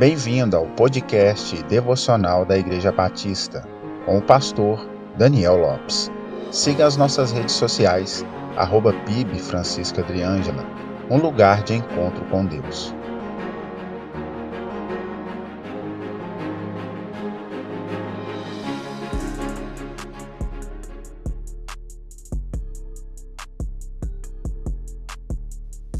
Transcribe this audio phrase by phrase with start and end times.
[0.00, 3.62] Bem-vindo ao podcast devocional da Igreja Batista,
[4.06, 4.88] com o pastor
[5.18, 6.10] Daniel Lopes.
[6.50, 8.24] Siga as nossas redes sociais,
[8.56, 10.64] arroba PIB Francisca Adriângela,
[11.10, 12.94] um lugar de encontro com Deus.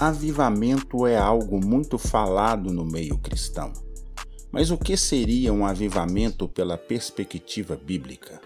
[0.00, 3.72] Avivamento é algo muito falado no meio cristão.
[4.52, 8.40] Mas o que seria um avivamento pela perspectiva bíblica?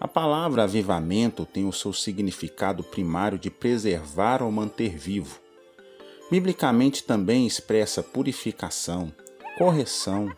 [0.00, 5.38] A palavra avivamento tem o seu significado primário de preservar ou manter vivo.
[6.28, 9.12] Biblicamente também expressa purificação,
[9.56, 10.28] correção,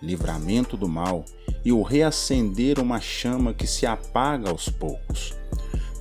[0.00, 1.26] livramento do mal
[1.62, 5.34] e o reacender uma chama que se apaga aos poucos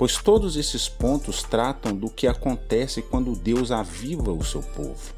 [0.04, 5.14] pois todos esses pontos tratam do que acontece quando Deus aviva o seu povo.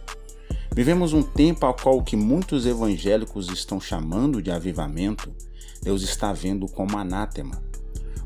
[0.76, 5.34] Vivemos um tempo ao qual o que muitos evangélicos estão chamando de avivamento,
[5.82, 7.64] Deus está vendo como anátema.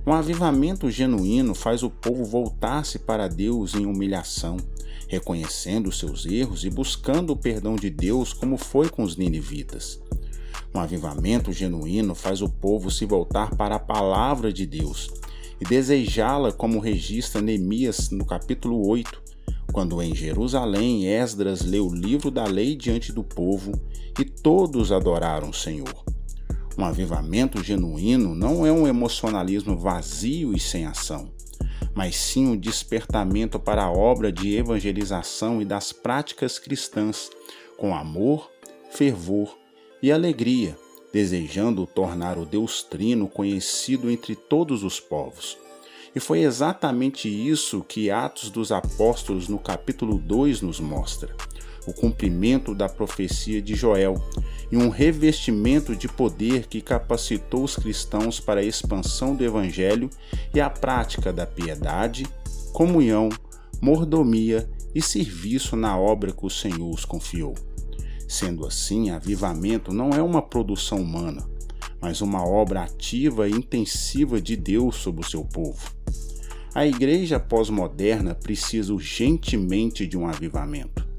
[0.06, 4.58] Um avivamento genuíno faz o povo voltar-se para Deus em humilhação,
[5.08, 9.98] reconhecendo seus erros e buscando o perdão de Deus, como foi com os ninivitas.
[10.76, 15.10] Um avivamento genuíno faz o povo se voltar para a palavra de Deus,
[15.60, 19.22] e desejá-la como registra Neemias no capítulo 8,
[19.72, 23.72] quando em Jerusalém Esdras leu o livro da lei diante do povo
[24.20, 26.04] e todos adoraram o Senhor.
[26.78, 31.30] Um avivamento genuíno não é um emocionalismo vazio e sem ação,
[31.94, 37.30] mas sim um despertamento para a obra de evangelização e das práticas cristãs,
[37.78, 38.50] com amor,
[38.92, 39.58] fervor
[40.02, 40.78] e alegria
[41.12, 45.58] desejando tornar o Deus Trino conhecido entre todos os povos.
[46.16, 51.36] E foi exatamente isso que Atos dos Apóstolos, no capítulo 2, nos mostra:
[51.86, 54.16] o cumprimento da profecia de Joel
[54.72, 60.10] e um revestimento de poder que capacitou os cristãos para a expansão do Evangelho
[60.54, 62.28] e a prática da piedade,
[62.74, 63.30] comunhão,
[63.82, 67.56] mordomia e serviço na obra que o Senhor os confiou.
[68.30, 71.50] Sendo assim, avivamento não é uma produção humana,
[72.00, 75.92] mas uma obra ativa e intensiva de Deus sobre o seu povo.
[76.76, 81.10] A igreja pós-moderna precisa urgentemente de um avivamento,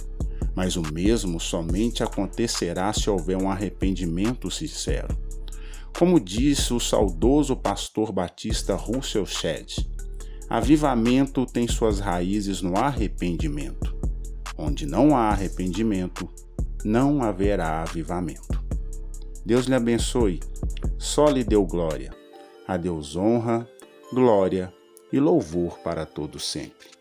[0.54, 5.08] mas o mesmo somente acontecerá se houver um arrependimento sincero.
[5.98, 9.78] Como disse o saudoso pastor batista Russell Shedd,
[10.48, 13.98] avivamento tem suas raízes no arrependimento.
[14.56, 16.28] Onde não há arrependimento,
[16.84, 18.62] não haverá avivamento.
[19.44, 20.40] Deus lhe abençoe,
[20.98, 22.12] só lhe deu glória.
[22.66, 23.68] A Deus honra,
[24.12, 24.72] glória
[25.12, 26.99] e louvor para todos sempre.